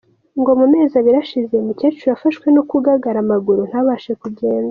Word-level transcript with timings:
Ngo 0.39 0.51
mu 0.59 0.65
mezi 0.73 0.93
abiri 0.99 1.17
ashize, 1.23 1.49
uyu 1.53 1.67
mukecuru 1.69 2.07
yafashwe 2.11 2.45
no 2.55 2.61
kugagara 2.69 3.17
amaguru 3.21 3.61
ntabashe 3.69 4.11
kugenda. 4.21 4.59